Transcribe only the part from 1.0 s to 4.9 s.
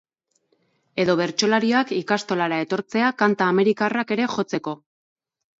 Edo bertsolariak ikastolara etortzea kanta amerikarrak ere jotzeko.